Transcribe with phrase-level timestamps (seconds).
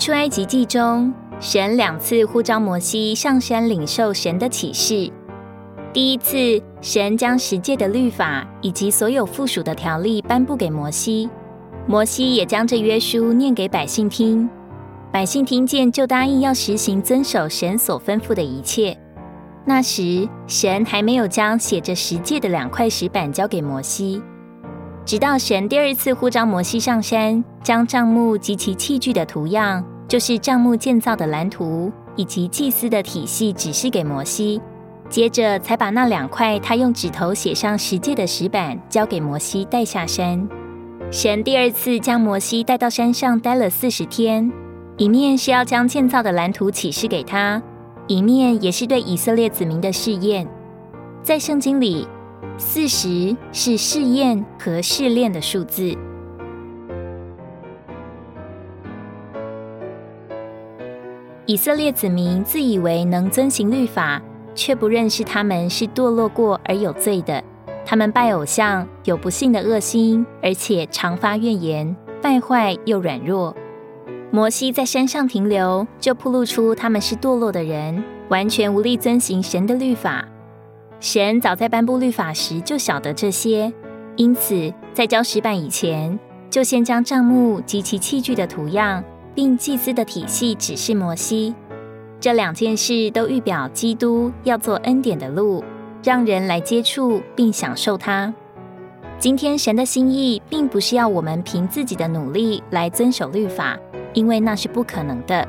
[0.00, 5.12] 出埃及记中，神两次呼召摩西上山领受神的启示。
[5.92, 6.38] 第一次，
[6.80, 11.28] 神将十诫的律法以及所有附属的条例颁布给摩西，
[11.86, 14.48] 摩西也将这约书念给百姓听。
[15.12, 18.96] 百姓听见，就答应要实行遵守神所吩咐的一切。
[19.66, 24.22] 那时，神还没有将写着十诫的两块石板交给摩西，
[25.04, 34.60] 直到神第二次呼召摩西上山，将帐幕及其器具的图样，就是帐幕建造的蓝图以及祭司的体系，指示给摩西。
[35.08, 40.48] 接着才把那两块他用指头写上十诫的石板交给摩西带下山。
[41.12, 44.50] 神第二次将摩西带到山上待了四十天，
[44.96, 47.62] 一面是要将建造的蓝图启示给他，
[48.08, 50.44] 一面也是对以色列子民的试验。
[51.22, 52.08] 在圣经里，
[52.58, 55.96] 四十是试验和试炼的数字。
[61.50, 64.22] 以色列子民自以为能遵行律法。
[64.54, 67.42] 却不认识他们是堕落过而有罪的，
[67.84, 73.56] 他们拜偶像，有不幸的恶心，而且常发怨言，败坏又软弱。
[74.30, 80.24] 摩西在山上停留，就铺露出他们是堕落的人，完全无力遵行神的律法。
[81.00, 83.72] 神早在颁布律法时就晓得这些，
[84.14, 86.16] 因此在交石板以前，
[86.48, 89.02] 就先将帐幕及其器具的图样，
[89.34, 91.54] 并祭司的体系指示摩西。
[92.20, 95.64] 这两件事都预表基督要做恩典的路，
[96.02, 98.32] 让人来接触并享受它。
[99.18, 103.78] 今天神的心意并不是要我们凭自己的努力来遵守律法，
[104.14, 105.46] 因为那是不可能的。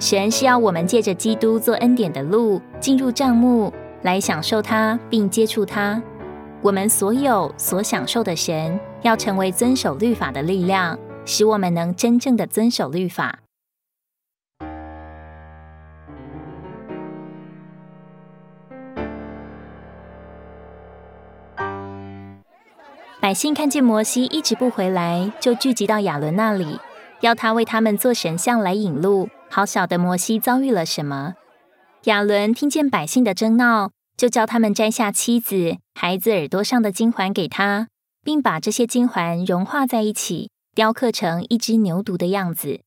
[0.00, 6.02] 神是要我们借着基督做恩典的路，进入帐幕来享受它并接触它。
[6.60, 13.40] 我们所有所享受的神，要成为遵守律法的力量，使我们能真正的遵守律法。
[23.20, 26.78] 百姓看见摩西一直不回来，就聚集到亚伦那里，
[27.20, 31.32] 要他为他们做神像来引路，好晓得摩西遭遇了什么。
[32.02, 37.88] 亚伦听见百姓的争闹，就叫他们摘下妻子、孩子耳朵上的金环给他，
[38.22, 42.80] 并把这些金环融化在一起，雕刻成一只牛犊的样子。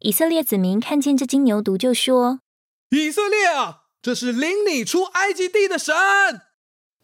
[0.00, 2.40] 以色列子民看见这金牛犊，就说
[2.90, 5.94] ：“以色列啊，这是领你出埃及地的神。”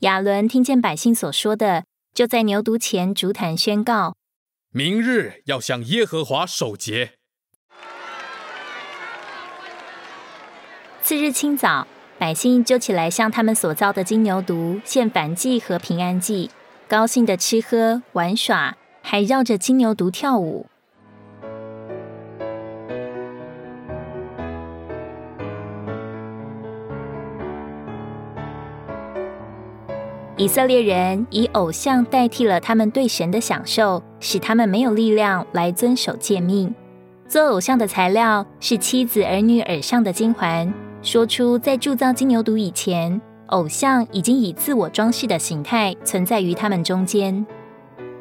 [0.01, 1.85] 亚伦听见百姓所说的。
[2.15, 4.15] 就在牛犊前竹坛宣告：
[4.71, 7.15] 明日要向耶和华守节。
[11.01, 11.87] 次日清早，
[12.19, 16.51] 百姓就起来向他们所造的金牛犊献燔祭和平安祭，
[16.87, 18.77] 高兴的吃喝玩耍，
[19.13, 20.65] 还绕着金牛犊跳舞。
[30.39, 36.75] 以色列人以偶像代替了他们对神的享受，使他们没有力量来遵守诫命。
[37.29, 40.73] 做偶像的材料是妻子儿女耳上的金环。
[41.03, 47.47] 说出在铸造金牛犊以前，偶像已经以自我装饰的形态存在于他们中间。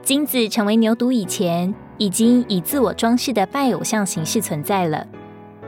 [0.04, 5.06] 金子成为牛犊以前，已经以自我装饰的拜偶像形式存在了。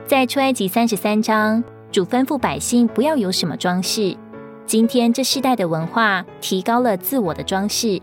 [0.07, 4.17] 在出埃及三十三章，主吩咐百姓不要有什么装饰。
[4.66, 8.01] 今天这世代的文化提高了自我的装饰，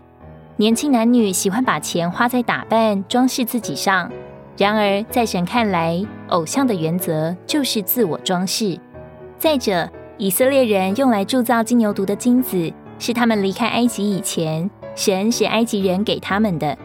[0.55, 4.09] 年轻男女喜欢把钱花在打扮、装饰自己上。
[4.57, 8.79] 然而，在神看来，偶像的原则就是自我装饰。
[9.37, 14.69] 再者，以色列人用来铸造金牛犊的金子，是他们离开埃及以前，
[15.03, 16.77] 神是埃及人给他们的。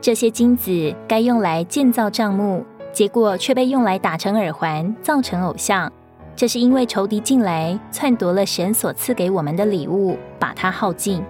[0.00, 5.88] 这些金子该用来建造帐幕，结果却被用来打成耳环，造成偶像。
[6.34, 11.22] 这是因为仇敌进来篡夺了神所赐给我们的礼物，把它耗尽。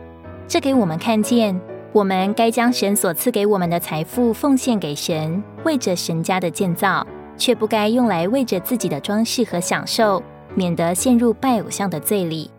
[0.48, 1.60] 这给我们看见，
[1.92, 7.06] 我们该将神所赐给我们的财富奉献给神，为着神家的建造，
[7.36, 10.22] 却不该用来为着自己的装饰和享受，
[10.54, 12.50] 免得陷入拜偶像的罪里。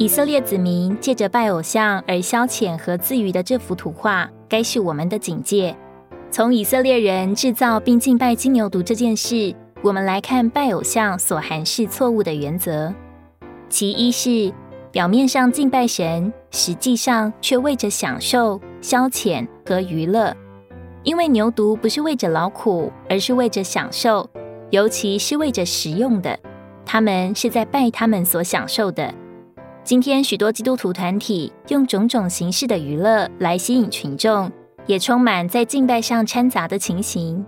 [0.00, 5.76] 以色列子民借着拜偶像而消遣和自娱的这幅图画，该是我们的警戒。
[6.30, 12.90] 从以色列人制造并敬拜金牛犊这件事，我们来看拜偶像所含是错误的原则。
[13.68, 14.50] 其一是
[14.90, 20.34] 表面上敬拜神，实际上却为着享受、消遣和娱乐。
[21.02, 24.26] 因为牛犊不是为着劳苦，而是为着享受，
[24.70, 26.38] 尤其是为着食用的。
[26.86, 29.14] 他们是在拜他们所享受的。
[29.82, 34.50] 今天许多基督徒团体用种种形式的娱乐来吸引群众，
[34.86, 37.44] 也充满在敬拜上掺杂的情形。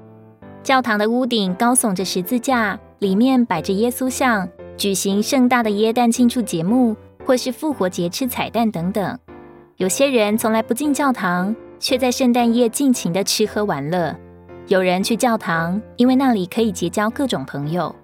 [0.63, 9.19] 教堂的屋顶高耸着十字架，里面摆着耶稣像，举行盛大的耶诞庆祝节目，或是复活节吃彩蛋等等。
[9.77, 14.17] 有些人从来不进教堂，却在圣诞夜尽情的吃喝玩乐。
[14.69, 17.95] 有人去教堂，因为那里可以结交各种朋友。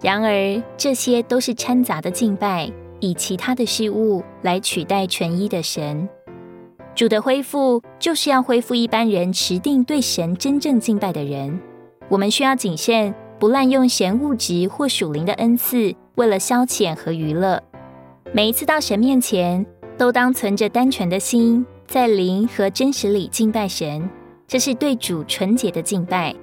[0.00, 6.08] 然而，这些都是掺杂的敬拜，以其他的事物来取代纯一的神。
[6.94, 11.60] 主的恢复，就是要恢复一般人持定对神真正敬拜的人。
[12.08, 17.62] 我们需要谨慎，不滥用神物质或属灵的恩赐，为了消遣和娱乐。
[18.32, 19.64] 每一次到神面前，
[19.96, 24.10] 都当存着单纯的心，在灵和真实里敬拜神，
[24.46, 26.34] 这是对主纯洁的敬拜。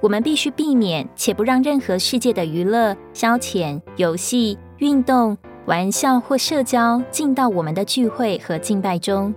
[0.00, 5.36] 我们必须避免，且不让任何世界的娱乐、消遣、游戏、运动、
[5.68, 9.34] 玩笑或社交进到我们的聚会和敬拜中。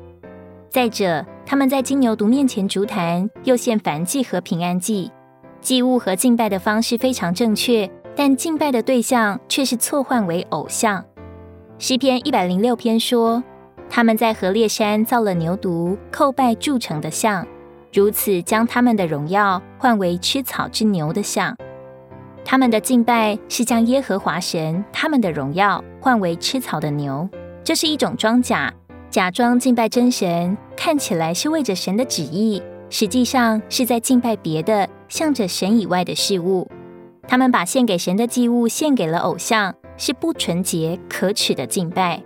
[0.69, 5.11] 再者，他们在金牛犊面前烛坛，又献燔祭和平安祭，
[5.59, 11.03] 祭物和敬拜的方式非常正确，但敬拜的对象却是错换为偶像。
[11.77, 13.43] 诗篇一百零六篇说，
[13.89, 17.45] 他们在河烈山造了牛犊，叩拜铸成的像。
[17.91, 21.53] 如此将他们的荣耀换为吃草之牛的像，
[22.45, 27.29] 他们的敬拜是将耶和华神他们的荣耀换为吃草的牛，
[27.63, 28.73] 这是一种装假，
[29.11, 36.67] 假装敬拜真神，看起来是为着神的旨意，实际上是在敬拜别的向着神以外的事物。
[37.27, 42.21] 他们把献给神的祭物献给了偶像，是不纯洁可耻的敬拜。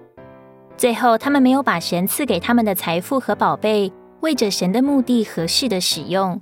[0.77, 3.91] 最后，他们没有把神赐给他们的财富和宝贝。
[4.21, 6.39] 为着神的目的合适的使用，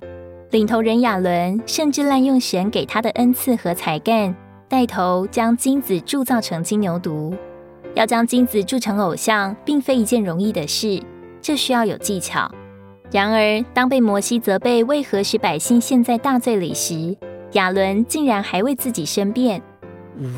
[0.50, 4.34] 领头人亚伦甚至滥用神给他的恩赐和才干，
[4.68, 7.36] 带头将金子铸造成金牛犊。
[7.94, 11.00] 要将金子铸成偶像，并非一件容易的事，
[11.40, 12.50] 这需要有技巧。
[13.12, 17.16] 然而，当被摩西责备为何使百姓陷在大罪里时，
[17.52, 19.62] 亚伦竟然还为自己申辩：“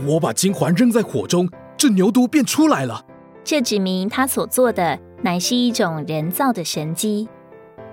[0.06, 3.06] 我把金环扔在火中，这牛犊便出来了。”
[3.42, 7.26] 这指明他所做的乃是一种人造的神机。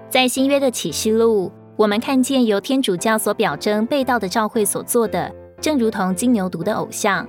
[0.10, 5.34] 在新约的启示录，我们看见由天主教所表征被盗的教会所做的，
[5.64, 7.26] 正如同金牛犊的偶像。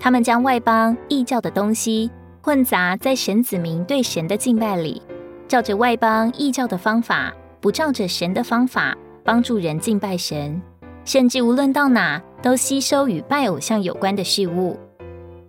[0.00, 2.10] 他们将外邦异教的东西
[2.40, 5.02] 混杂在神子民对神的敬拜里，
[5.46, 10.62] 照着外邦异教的方法，不照着神的方法帮助人敬拜神，
[11.04, 14.78] 甚至无论到哪都吸收与拜偶像有关的事物。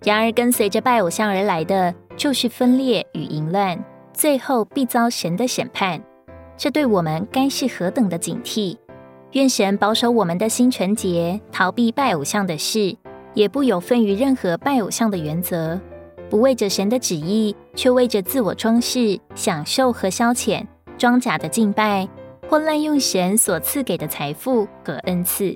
[0.04, 3.82] 然而，跟随着拜偶像而来的就是分裂与淫乱，
[4.14, 6.02] 最后必遭神的审判。
[6.58, 8.78] 这对我们该是何等的警惕！
[9.36, 12.96] 愿神保守我们的心纯洁，逃避拜偶像的事，
[13.34, 15.78] 也不有分于任何拜偶像的原则，
[16.30, 20.66] 不为着神的旨意，却为着自我装饰、享受和消遣，
[20.98, 22.08] 装假的敬拜，
[22.48, 25.54] 或滥用神所赐给的财富和恩赐。